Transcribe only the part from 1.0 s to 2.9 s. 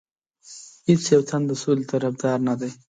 یو تن د سولې طرفدار نه دی.